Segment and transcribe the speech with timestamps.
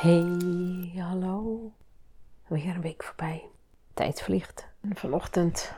[0.00, 1.72] Hey, hallo.
[2.46, 3.44] Weer een week voorbij.
[3.94, 4.68] Tijd vliegt.
[4.80, 5.72] En vanochtend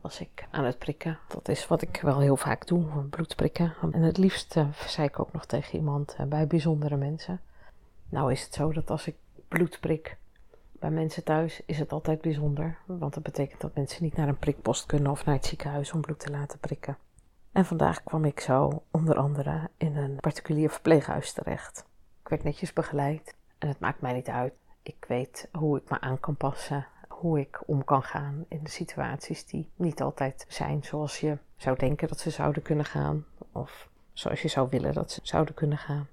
[0.00, 1.18] was ik aan het prikken.
[1.28, 3.74] Dat is wat ik wel heel vaak doe, bloed prikken.
[3.92, 7.40] En het liefst uh, zei ik ook nog tegen iemand uh, bij bijzondere mensen.
[8.08, 9.16] Nou is het zo dat als ik
[9.48, 10.16] bloed prik
[10.72, 12.78] bij mensen thuis, is het altijd bijzonder.
[12.86, 16.00] Want dat betekent dat mensen niet naar een prikpost kunnen of naar het ziekenhuis om
[16.00, 16.98] bloed te laten prikken.
[17.52, 21.86] En vandaag kwam ik zo onder andere in een particulier verpleeghuis terecht.
[22.22, 23.36] Ik werd netjes begeleid.
[23.58, 24.52] En het maakt mij niet uit.
[24.82, 28.70] Ik weet hoe ik me aan kan passen, hoe ik om kan gaan in de
[28.70, 33.88] situaties die niet altijd zijn zoals je zou denken dat ze zouden kunnen gaan, of
[34.12, 36.08] zoals je zou willen dat ze zouden kunnen gaan.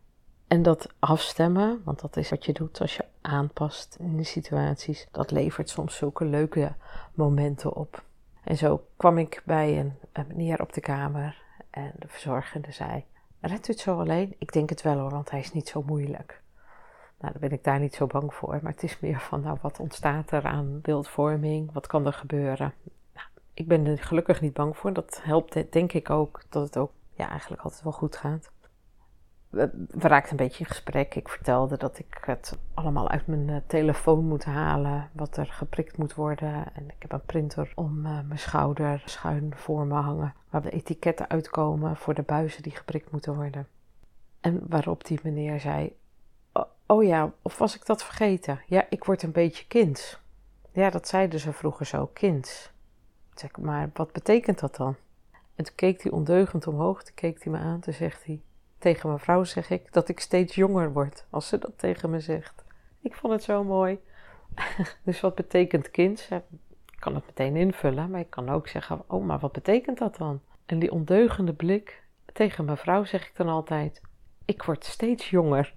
[0.47, 5.07] En dat afstemmen, want dat is wat je doet als je aanpast in de situaties,
[5.11, 6.73] dat levert soms zulke leuke
[7.13, 8.03] momenten op.
[8.43, 13.05] En zo kwam ik bij een, een meneer op de kamer en de verzorgende zei:
[13.39, 14.35] Redt u het zo alleen?
[14.37, 16.43] Ik denk het wel hoor, want hij is niet zo moeilijk.
[17.19, 18.59] Nou, dan ben ik daar niet zo bang voor.
[18.61, 21.71] Maar het is meer van, nou, wat ontstaat er aan beeldvorming?
[21.73, 22.73] Wat kan er gebeuren?
[23.13, 24.93] Nou, ik ben er gelukkig niet bang voor.
[24.93, 28.51] Dat helpt, denk ik ook, dat het ook ja, eigenlijk altijd wel goed gaat.
[29.49, 31.15] We, we raakten een beetje in gesprek.
[31.15, 35.09] Ik vertelde dat ik het allemaal uit mijn uh, telefoon moet halen.
[35.11, 36.73] Wat er geprikt moet worden.
[36.73, 40.33] En ik heb een printer om uh, mijn schouder schuin voor me hangen.
[40.49, 43.67] Waar de etiketten uitkomen voor de buizen die geprikt moeten worden.
[44.41, 45.95] En waarop die meneer zei:
[46.87, 48.61] Oh ja, of was ik dat vergeten?
[48.67, 50.19] Ja, ik word een beetje kind.
[50.71, 52.71] Ja, dat zeiden ze vroeger zo, kind.
[53.33, 54.95] Zeg, maar wat betekent dat dan?
[55.55, 58.41] En toen keek hij ondeugend omhoog, toen keek hij me aan, toen zegt hij...
[58.77, 62.19] Tegen mijn vrouw zeg ik dat ik steeds jonger word, als ze dat tegen me
[62.19, 62.63] zegt.
[63.01, 63.99] Ik vond het zo mooi.
[65.03, 66.27] dus wat betekent kind?
[66.29, 70.17] Ik kan het meteen invullen, maar ik kan ook zeggen, oh, maar wat betekent dat
[70.17, 70.41] dan?
[70.65, 72.03] En die ondeugende blik,
[72.33, 74.01] tegen mijn vrouw zeg ik dan altijd,
[74.45, 75.75] ik word steeds jonger.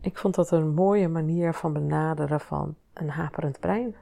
[0.00, 3.96] Ik vond dat een mooie manier van benaderen van een haperend brein.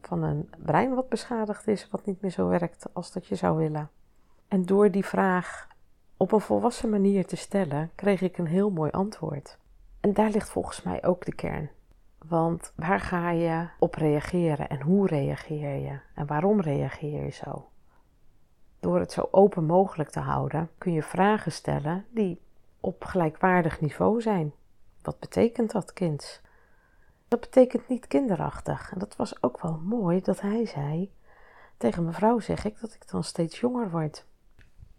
[0.00, 3.56] Van een brein wat beschadigd is, wat niet meer zo werkt als dat je zou
[3.56, 3.90] willen.
[4.48, 5.68] En door die vraag
[6.16, 9.58] op een volwassen manier te stellen, kreeg ik een heel mooi antwoord.
[10.00, 11.70] En daar ligt volgens mij ook de kern.
[12.28, 17.68] Want waar ga je op reageren en hoe reageer je en waarom reageer je zo?
[18.80, 22.40] Door het zo open mogelijk te houden kun je vragen stellen die
[22.80, 24.52] op gelijkwaardig niveau zijn.
[25.02, 26.40] Wat betekent dat, kind?
[27.28, 28.92] Dat betekent niet kinderachtig.
[28.92, 31.12] En dat was ook wel mooi dat hij zei:
[31.76, 34.24] Tegen mevrouw zeg ik dat ik dan steeds jonger word.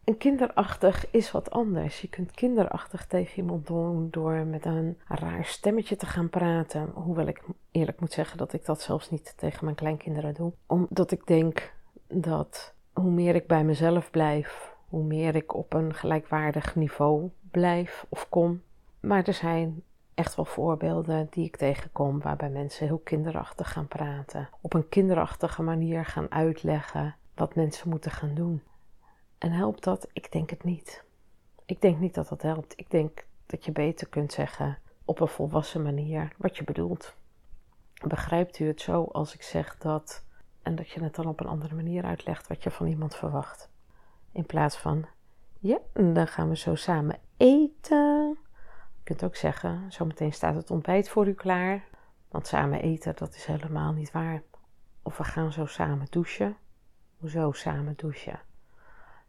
[0.04, 2.02] En kinderachtig is wat anders.
[2.02, 6.92] Je kunt kinderachtig tegen iemand doen door met een raar stemmetje te gaan praten.
[6.94, 7.42] Hoewel ik
[7.72, 10.54] eerlijk moet zeggen dat ik dat zelfs niet tegen mijn kleinkinderen doe.
[10.66, 11.74] Omdat ik denk
[12.08, 18.06] dat hoe meer ik bij mezelf blijf, hoe meer ik op een gelijkwaardig niveau blijf
[18.10, 18.62] of kom.
[19.00, 24.50] Maar er zijn echt wel voorbeelden die ik tegenkom waarbij mensen heel kinderachtig gaan praten.
[24.62, 28.64] Op een kinderachtige manier gaan uitleggen wat mensen moeten gaan doen.
[29.38, 30.08] En helpt dat?
[30.14, 31.04] Ik denk het niet.
[31.66, 32.74] Ik denk niet dat dat helpt.
[32.76, 37.16] Ik denk dat je beter kunt zeggen op een volwassen manier wat je bedoelt.
[38.08, 40.24] Begrijpt u het zo als ik zeg dat
[40.62, 43.70] en dat je het dan op een andere manier uitlegt wat je van iemand verwacht?
[44.32, 45.06] In plaats van
[45.60, 48.38] ja, dan gaan we zo samen eten.
[49.04, 51.84] Kunt ook zeggen, zometeen staat het ontbijt voor u klaar.
[52.30, 54.42] Want samen eten, dat is helemaal niet waar.
[55.02, 56.58] Of we gaan zo samen douchen.
[57.18, 58.40] Hoezo samen douchen?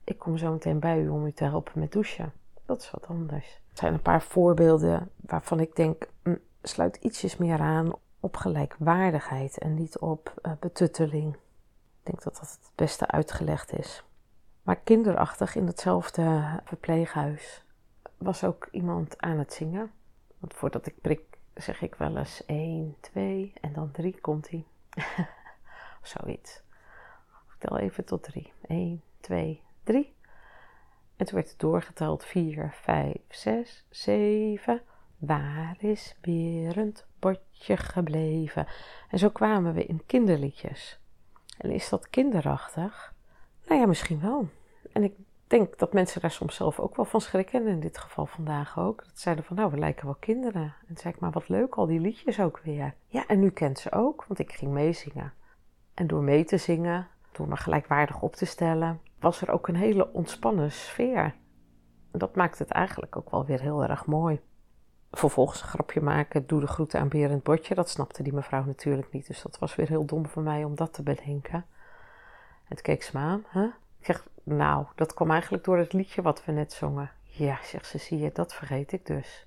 [0.05, 2.33] Ik kom zo meteen bij u om u te helpen met douchen.
[2.67, 3.47] Dat is wat anders.
[3.47, 9.59] Er zijn een paar voorbeelden waarvan ik denk, mm, sluit ietsjes meer aan op gelijkwaardigheid
[9.59, 11.35] en niet op uh, betutteling.
[11.35, 11.41] Ik
[12.03, 14.05] denk dat dat het beste uitgelegd is.
[14.63, 17.65] Maar kinderachtig in hetzelfde verpleeghuis
[18.23, 19.91] was ook iemand aan het zingen.
[20.39, 21.23] Want voordat ik prik,
[21.55, 24.65] zeg ik wel eens 1, 2 en dan 3 komt hij.
[26.03, 26.63] Zoiets.
[27.53, 28.53] Ik tel even tot 3.
[28.67, 30.15] 1, 2, 3.
[31.17, 34.83] En toen werd het doorgeteld 4, 5, 6, 7.
[35.17, 38.67] Waar is Berend bordje gebleven?
[39.09, 41.01] En zo kwamen we in kinderliedjes.
[41.59, 43.15] En is dat kinderachtig?
[43.67, 44.49] Nou ja, misschien wel.
[44.93, 45.13] En ik
[45.53, 47.61] denk dat mensen daar soms zelf ook wel van schrikken.
[47.61, 49.05] En in dit geval vandaag ook.
[49.05, 50.63] Dat zeiden van, nou, we lijken wel kinderen.
[50.63, 52.95] En toen zei ik, maar wat leuk, al die liedjes ook weer.
[53.07, 55.33] Ja, en nu kent ze ook, want ik ging meezingen.
[55.95, 59.77] En door mee te zingen, door me gelijkwaardig op te stellen, was er ook een
[59.77, 61.35] hele ontspannen sfeer.
[62.13, 64.41] Dat maakt het eigenlijk ook wel weer heel erg mooi.
[65.11, 67.75] Vervolgens een grapje maken, doe de groeten aan Berend Botje.
[67.75, 70.75] Dat snapte die mevrouw natuurlijk niet, dus dat was weer heel dom van mij om
[70.75, 71.67] dat te bedenken.
[72.69, 73.65] En toen keek ze me aan, hè?
[73.99, 77.11] Ik zeg, nou, dat kwam eigenlijk door het liedje wat we net zongen.
[77.23, 79.47] Ja, zegt ze, zie je, dat vergeet ik dus.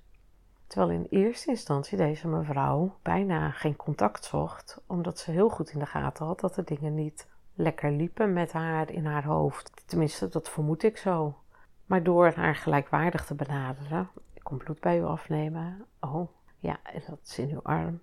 [0.68, 5.80] Terwijl in eerste instantie deze mevrouw bijna geen contact zocht, omdat ze heel goed in
[5.80, 9.72] de gaten had dat de dingen niet lekker liepen met haar in haar hoofd.
[9.86, 11.38] Tenminste, dat vermoed ik zo.
[11.86, 15.86] Maar door haar gelijkwaardig te benaderen, ik kom bloed bij u afnemen.
[16.00, 16.78] Oh, ja,
[17.08, 18.02] dat is in uw arm.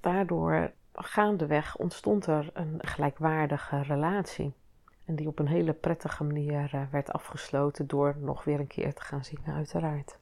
[0.00, 4.54] Daardoor gaandeweg ontstond er een gelijkwaardige relatie.
[5.12, 8.94] En die op een hele prettige manier eh, werd afgesloten door nog weer een keer
[8.94, 10.18] te gaan zingen, uiteraard.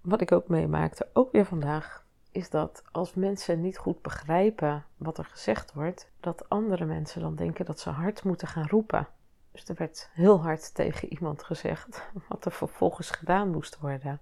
[0.00, 5.18] Wat ik ook meemaakte, ook weer vandaag, is dat als mensen niet goed begrijpen wat
[5.18, 9.08] er gezegd wordt, dat andere mensen dan denken dat ze hard moeten gaan roepen.
[9.50, 14.20] Dus er werd heel hard tegen iemand gezegd wat er vervolgens gedaan moest worden.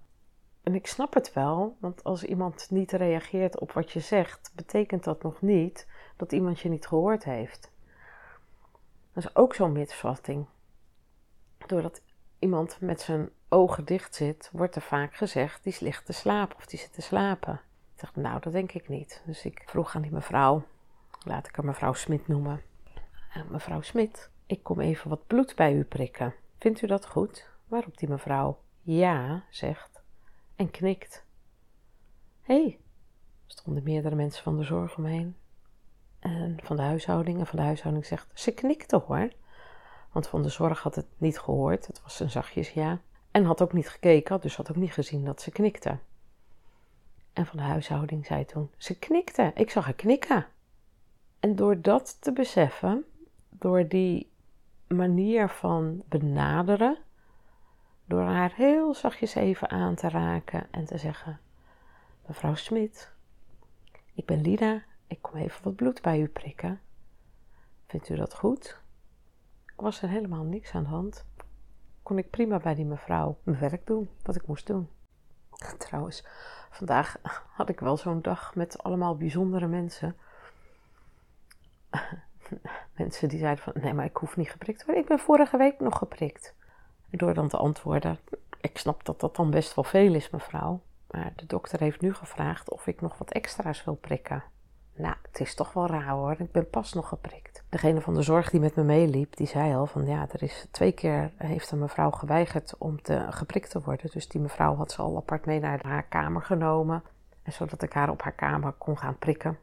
[0.63, 5.05] En ik snap het wel, want als iemand niet reageert op wat je zegt, betekent
[5.05, 5.87] dat nog niet
[6.17, 7.71] dat iemand je niet gehoord heeft.
[9.13, 10.47] Dat is ook zo'n misvatting.
[11.67, 12.03] Doordat
[12.39, 16.67] iemand met zijn ogen dicht zit, wordt er vaak gezegd: die ligt te slapen of
[16.67, 17.55] die zit te slapen.
[17.95, 19.23] Ik dacht, nou, dat denk ik niet.
[19.27, 20.65] Dus ik vroeg aan die mevrouw,
[21.25, 22.63] laat ik haar mevrouw Smit noemen.
[23.49, 26.35] Mevrouw Smit, ik kom even wat bloed bij u prikken.
[26.59, 27.49] Vindt u dat goed?
[27.67, 30.03] Waarop die mevrouw ja zegt
[30.57, 31.25] en knikt.
[32.43, 32.79] Hé, hey,
[33.47, 35.37] stonden meerdere mensen van de zorg omheen.
[36.21, 37.39] En van de huishouding.
[37.39, 39.33] En van de huishouding zegt, ze knikte hoor.
[40.13, 41.87] Want van de zorg had het niet gehoord.
[41.87, 43.01] Het was een zachtjes ja.
[43.31, 45.99] En had ook niet gekeken, dus had ook niet gezien dat ze knikte.
[47.33, 49.51] En van de huishouding zei toen, ze knikte.
[49.55, 50.47] Ik zag haar knikken.
[51.41, 53.05] En door dat te beseffen,
[53.49, 54.33] door die
[54.87, 56.99] manier van benaderen,
[58.05, 61.41] door haar heel zachtjes even aan te raken en te zeggen:
[62.27, 63.13] Mevrouw Smit,
[64.15, 66.81] ik ben Lida ik kom even wat bloed bij u prikken.
[67.87, 68.81] Vindt u dat goed?
[69.77, 71.25] Was er helemaal niks aan de hand.
[72.03, 74.89] Kon ik prima bij die mevrouw mijn werk doen, wat ik moest doen.
[75.79, 76.25] Trouwens,
[76.71, 77.17] vandaag
[77.59, 80.17] had ik wel zo'n dag met allemaal bijzondere mensen.
[82.97, 85.03] Mensen die zeiden van, nee, maar ik hoef niet geprikt te worden.
[85.03, 86.55] Ik ben vorige week nog geprikt.
[87.11, 88.19] Door dan te antwoorden,
[88.61, 90.81] ik snap dat dat dan best wel veel is, mevrouw.
[91.11, 94.45] Maar de dokter heeft nu gevraagd of ik nog wat extra's wil prikken.
[95.01, 96.35] Nou, het is toch wel raar hoor.
[96.39, 97.63] Ik ben pas nog geprikt.
[97.69, 100.67] Degene van de zorg die met me meeliep, die zei al van ja, er is
[100.71, 104.11] twee keer heeft een mevrouw geweigerd om te, geprikt te worden.
[104.11, 107.03] Dus die mevrouw had ze al apart mee naar haar kamer genomen.
[107.43, 109.59] En zodat ik haar op haar kamer kon gaan prikken.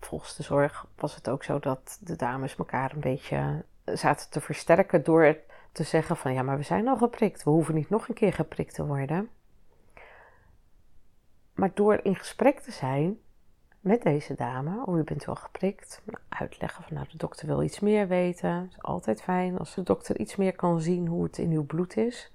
[0.00, 4.40] Volgens de zorg was het ook zo dat de dames elkaar een beetje zaten te
[4.40, 5.36] versterken door
[5.72, 7.44] te zeggen van ja, maar we zijn al geprikt.
[7.44, 9.30] We hoeven niet nog een keer geprikt te worden.
[11.54, 13.18] Maar door in gesprek te zijn,
[13.82, 14.86] met deze dame.
[14.86, 16.02] Oh, u bent wel geprikt.
[16.04, 18.50] Nou, uitleggen van nou, de dokter wil iets meer weten.
[18.50, 21.66] Het is altijd fijn als de dokter iets meer kan zien hoe het in uw
[21.66, 22.32] bloed is.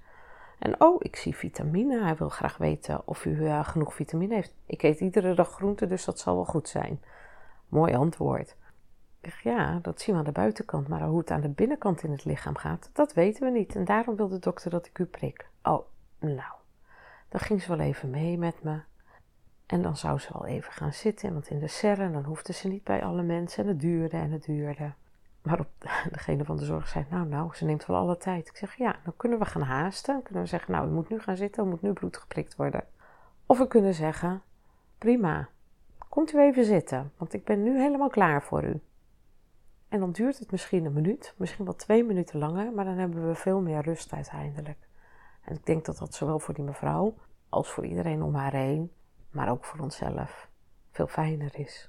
[0.58, 2.02] En oh, ik zie vitamine.
[2.02, 4.54] Hij wil graag weten of u uh, genoeg vitamine heeft.
[4.66, 7.02] Ik eet iedere dag groente, dus dat zal wel goed zijn.
[7.68, 8.56] Mooi antwoord.
[9.20, 10.88] Ik ja, dat zien we aan de buitenkant.
[10.88, 13.74] Maar hoe het aan de binnenkant in het lichaam gaat, dat weten we niet.
[13.74, 15.48] En daarom wil de dokter dat ik u prik.
[15.62, 15.86] Oh,
[16.18, 16.52] nou.
[17.28, 18.80] Dan ging ze wel even mee met me.
[19.68, 22.68] En dan zou ze wel even gaan zitten, want in de serre, dan hoefde ze
[22.68, 23.62] niet bij alle mensen.
[23.62, 24.92] En het duurde en het duurde.
[25.42, 25.68] Waarop
[26.12, 28.48] degene van de zorg zei, nou, nou, ze neemt wel alle tijd.
[28.48, 30.14] Ik zeg, ja, dan kunnen we gaan haasten.
[30.14, 32.56] Dan kunnen we zeggen, nou, u moet nu gaan zitten, u moet nu bloed geprikt
[32.56, 32.84] worden.
[33.46, 34.42] Of we kunnen zeggen,
[34.98, 35.48] prima,
[36.08, 38.80] komt u even zitten, want ik ben nu helemaal klaar voor u.
[39.88, 43.28] En dan duurt het misschien een minuut, misschien wel twee minuten langer, maar dan hebben
[43.28, 44.88] we veel meer rust uiteindelijk.
[45.42, 47.14] En ik denk dat dat zowel voor die mevrouw
[47.48, 48.92] als voor iedereen om haar heen
[49.30, 50.48] maar ook voor onszelf
[50.90, 51.88] veel fijner is.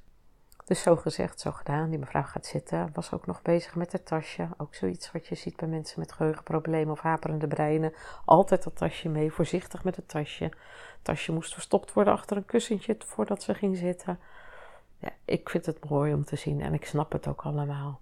[0.69, 1.89] Dus zo gezegd, zo gedaan.
[1.89, 4.47] Die mevrouw gaat zitten, was ook nog bezig met het tasje.
[4.57, 7.93] Ook zoiets wat je ziet bij mensen met geheugenproblemen of haperende breinen.
[8.25, 10.43] Altijd dat tasje mee, voorzichtig met het tasje.
[10.43, 14.19] Het tasje moest verstopt worden achter een kussentje voordat ze ging zitten.
[14.97, 17.99] Ja, ik vind het mooi om te zien en ik snap het ook allemaal.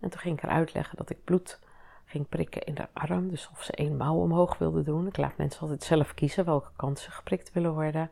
[0.00, 1.60] En toen ging ik haar uitleggen dat ik bloed
[2.04, 3.28] ging prikken in de arm.
[3.28, 5.06] Dus of ze één mouw omhoog wilde doen.
[5.06, 8.10] Ik laat mensen altijd zelf kiezen welke kant ze geprikt willen worden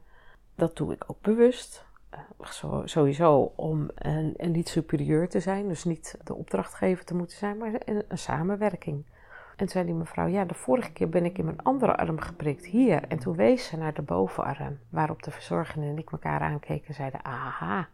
[0.62, 1.84] dat doe ik ook bewust.
[2.64, 7.56] Uh, sowieso om een, niet superieur te zijn, dus niet de opdrachtgever te moeten zijn,
[7.56, 9.04] maar een, een, samenwerking.
[9.50, 12.20] En toen zei die mevrouw, ja, de vorige keer ben ik in mijn andere arm
[12.20, 13.02] geprikt, hier.
[13.08, 16.94] En toen wees ze naar de bovenarm, waarop de verzorgende en ik elkaar aankeken en
[16.94, 17.88] zeiden, aha,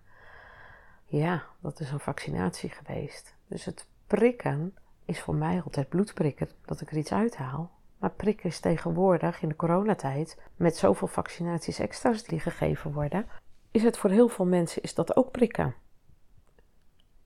[1.04, 3.34] ja, dat is een vaccinatie geweest.
[3.46, 7.77] Dus het prikken is voor mij altijd bloedprikken, dat ik er iets uithaal.
[7.98, 13.26] Maar prikken is tegenwoordig in de coronatijd, met zoveel vaccinaties extra's die gegeven worden,
[13.70, 15.74] is het voor heel veel mensen is dat ook prikken.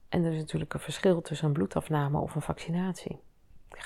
[0.09, 3.21] En er is natuurlijk een verschil tussen een bloedafname of een vaccinatie.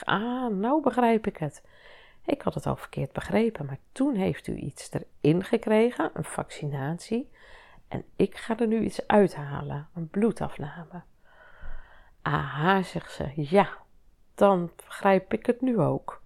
[0.04, 1.64] Ah, nou begrijp ik het.
[2.26, 4.90] Ik had het al verkeerd begrepen, maar toen heeft u iets
[5.22, 7.32] erin gekregen, een vaccinatie.
[7.88, 11.04] En ik ga er nu iets uithalen, een bloedafname.
[12.22, 13.70] Aha, zegt ze, ja,
[14.36, 16.22] dan begrijp ik het nu ook.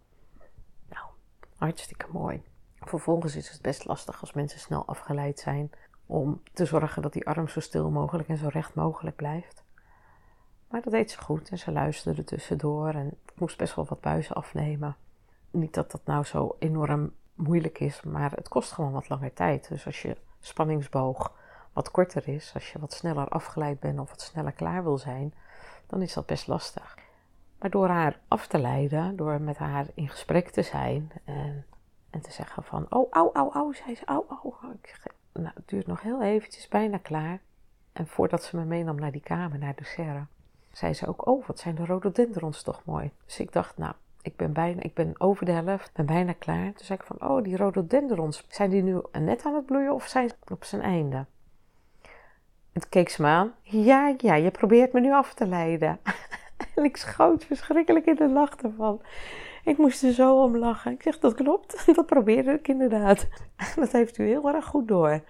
[1.62, 2.44] Hartstikke mooi.
[2.80, 5.72] Vervolgens is het best lastig als mensen snel afgeleid zijn
[6.06, 9.64] om te zorgen dat die arm zo stil mogelijk en zo recht mogelijk blijft.
[10.70, 14.02] Maar dat deed ze goed en ze luisterde tussendoor en ik moest best wel wat
[14.02, 14.96] buizen afnemen.
[15.52, 19.68] Niet dat dat nou zo enorm moeilijk is, maar het kost gewoon wat langer tijd.
[19.68, 21.34] Dus als je spanningsboog
[21.74, 25.34] wat korter is, als je wat sneller afgeleid bent of wat sneller klaar wil zijn,
[25.88, 27.01] dan is dat best lastig.
[27.62, 31.66] Maar door haar af te leiden, door met haar in gesprek te zijn en,
[32.10, 34.54] en te zeggen van, oh, au, au, au, zei ze, au, au.
[35.34, 37.40] Nou, het duurt nog heel eventjes, bijna klaar.
[37.92, 40.26] En voordat ze me meenam naar die kamer, naar de serre,
[40.72, 43.12] zei ze ook, oh, wat zijn de rhododendrons toch mooi.
[43.26, 46.74] Dus ik dacht, nou, ik ben, bijna, ik ben over de helft, ben bijna klaar.
[46.74, 50.08] Toen zei ik van, oh, die rhododendrons, zijn die nu net aan het bloeien of
[50.08, 51.26] zijn ze op zijn einde?
[52.72, 53.54] En toen keek ze me aan.
[53.62, 56.00] Ja, ja, je probeert me nu af te leiden.
[56.76, 59.02] en ik schoot verschrikkelijk in de lach ervan.
[59.64, 60.92] Ik moest er zo om lachen.
[60.92, 61.86] Ik zeg, dat klopt.
[61.96, 63.28] Dat probeerde ik inderdaad.
[63.76, 65.22] dat heeft u heel erg goed door.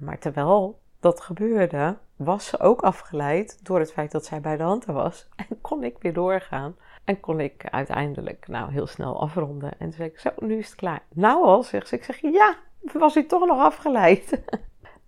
[0.00, 4.62] Maar terwijl dat gebeurde, was ze ook afgeleid door het feit dat zij bij de
[4.62, 5.28] hand was.
[5.48, 6.76] En kon ik weer doorgaan.
[7.04, 9.70] En kon ik uiteindelijk nou heel snel afronden.
[9.70, 11.02] En toen zei ik, zo, nu is het klaar.
[11.14, 11.94] Nou al, zegt ze.
[11.94, 12.56] Ik zeg, ja,
[12.92, 14.42] was u toch nog afgeleid?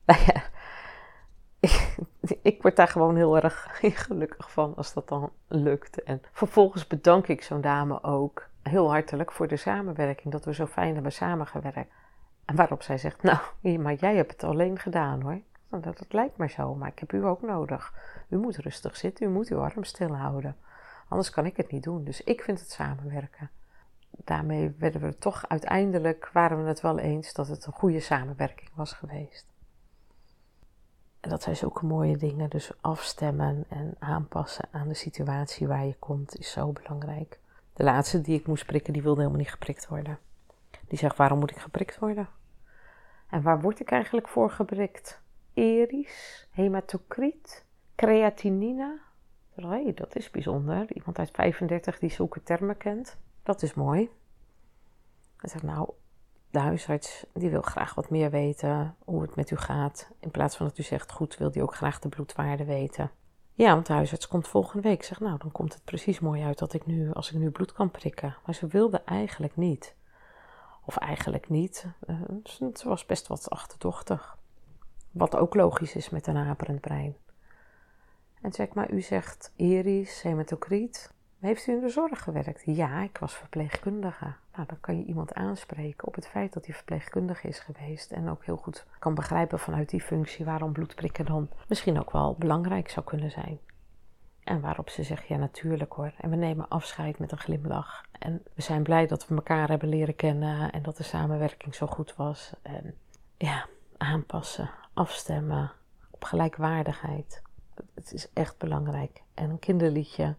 [0.07, 0.43] nou ja,
[2.42, 3.69] ik, word daar gewoon heel erg
[4.07, 6.02] gelukkig van als dat dan lukt.
[6.02, 10.33] En vervolgens bedank ik zo'n dame ook heel hartelijk voor de samenwerking.
[10.33, 11.92] Dat we zo fijn hebben samengewerkt.
[12.45, 15.40] En waarop zij zegt, nou, maar jij hebt het alleen gedaan hoor.
[15.69, 17.95] Dat, dat lijkt maar zo, maar ik heb u ook nodig.
[18.28, 20.57] U moet rustig zitten, u moet uw arm stil houden.
[21.09, 22.04] Anders kan ik het niet doen.
[22.04, 23.50] Dus ik vind het samenwerken.
[24.11, 28.71] Daarmee werden we toch uiteindelijk, waren we het wel eens dat het een goede samenwerking
[28.75, 29.52] was geweest.
[31.23, 32.50] En dat zijn zulke mooie dingen.
[32.50, 37.38] Dus afstemmen en aanpassen aan de situatie waar je komt is zo belangrijk.
[37.73, 40.19] De laatste die ik moest prikken, die wilde helemaal niet geprikt worden.
[40.88, 42.29] Die zegt, waarom moet ik geprikt worden?
[43.29, 45.21] En waar word ik eigenlijk voor geprikt?
[45.55, 47.64] Eris, hematocriet,
[47.95, 48.99] creatinine.
[49.55, 50.93] Hey, dat is bijzonder.
[50.93, 53.17] Iemand uit 35 die zulke termen kent.
[53.43, 54.11] Dat is mooi.
[55.37, 55.88] Hij zegt, nou,
[56.53, 60.11] de huisarts die wil graag wat meer weten hoe het met u gaat.
[60.21, 63.11] In plaats van dat u zegt goed, wil die ook graag de bloedwaarde weten.
[63.53, 64.99] Ja, want de huisarts komt volgende week.
[64.99, 67.51] Ik zeg, nou, dan komt het precies mooi uit dat ik nu, als ik nu
[67.51, 68.37] bloed kan prikken.
[68.47, 69.95] Maar ze wilde eigenlijk niet.
[70.85, 71.87] Of eigenlijk niet.
[72.07, 72.21] Uh,
[72.75, 74.39] ze was best wat achterdochtig.
[75.11, 77.17] Wat ook logisch is met een haperend brein.
[78.41, 81.13] En zeg maar, u zegt iris, hematocriet.
[81.39, 82.63] Heeft u in de zorg gewerkt?
[82.65, 84.35] Ja, ik was verpleegkundige.
[84.55, 88.13] Nou, dan kan je iemand aanspreken op het feit dat hij verpleegkundige is geweest.
[88.13, 92.37] En ook heel goed kan begrijpen vanuit die functie waarom bloedprikken dan misschien ook wel
[92.39, 93.59] belangrijk zou kunnen zijn.
[94.45, 96.13] En waarop ze zegt, ja natuurlijk hoor.
[96.17, 98.05] En we nemen afscheid met een glimlach.
[98.19, 101.87] En we zijn blij dat we elkaar hebben leren kennen en dat de samenwerking zo
[101.87, 102.53] goed was.
[102.63, 102.95] En
[103.37, 103.67] ja,
[103.97, 105.73] aanpassen, afstemmen
[106.11, 107.43] op gelijkwaardigheid.
[107.95, 109.23] Het is echt belangrijk.
[109.35, 110.37] En een kinderliedje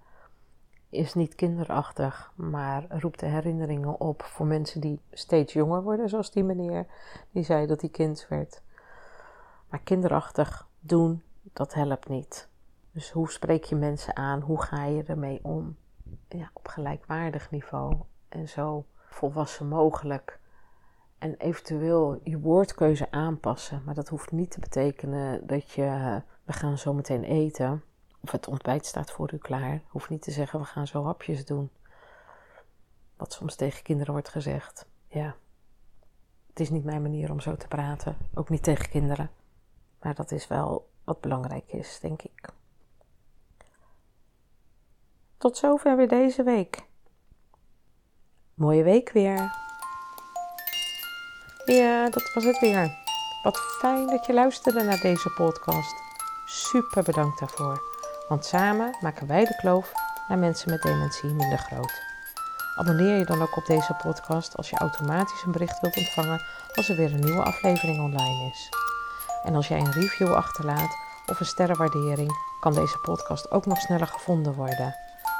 [0.93, 6.31] is niet kinderachtig, maar roept de herinneringen op voor mensen die steeds jonger worden, zoals
[6.31, 6.85] die meneer
[7.31, 8.61] die zei dat hij kind werd.
[9.69, 12.47] Maar kinderachtig doen, dat helpt niet.
[12.91, 14.41] Dus hoe spreek je mensen aan?
[14.41, 15.75] Hoe ga je ermee om?
[16.29, 17.95] Ja, op gelijkwaardig niveau
[18.29, 20.39] en zo volwassen mogelijk.
[21.17, 23.81] En eventueel je woordkeuze aanpassen.
[23.85, 27.83] Maar dat hoeft niet te betekenen dat je, we gaan zo meteen eten
[28.23, 29.81] of het ontbijt staat voor u klaar.
[29.87, 31.69] Hoeft niet te zeggen, we gaan zo hapjes doen.
[33.17, 34.85] Wat soms tegen kinderen wordt gezegd.
[35.07, 35.35] Ja,
[36.47, 38.17] het is niet mijn manier om zo te praten.
[38.33, 39.29] Ook niet tegen kinderen.
[40.01, 42.49] Maar dat is wel wat belangrijk is, denk ik.
[45.37, 46.83] Tot zover weer deze week.
[48.53, 49.61] Mooie week weer.
[51.65, 53.01] Ja, dat was het weer.
[53.43, 55.95] Wat fijn dat je luisterde naar deze podcast.
[56.45, 57.92] Super bedankt daarvoor
[58.27, 59.91] want samen maken wij de kloof
[60.27, 62.01] naar mensen met dementie minder groot.
[62.75, 66.41] Abonneer je dan ook op deze podcast als je automatisch een bericht wilt ontvangen
[66.75, 68.69] als er weer een nieuwe aflevering online is.
[69.43, 74.07] En als jij een review achterlaat of een sterrenwaardering, kan deze podcast ook nog sneller
[74.07, 74.95] gevonden worden.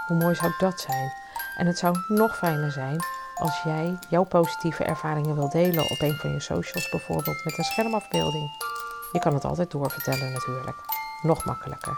[0.07, 1.13] Hoe mooi zou dat zijn?
[1.57, 3.03] En het zou nog fijner zijn
[3.35, 7.63] als jij jouw positieve ervaringen wilt delen op een van je socials, bijvoorbeeld met een
[7.63, 8.49] schermafbeelding.
[9.11, 10.77] Je kan het altijd doorvertellen natuurlijk.
[11.21, 11.97] Nog makkelijker.